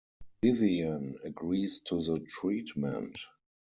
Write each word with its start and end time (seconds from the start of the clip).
Vivian 0.41 1.19
agrees 1.23 1.81
to 1.81 2.01
the 2.01 2.17
treatment. 2.27 3.19